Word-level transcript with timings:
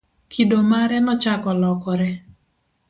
kido 0.31 0.57
mare 0.71 0.97
nochako 1.03 1.49
lokore 1.61 2.09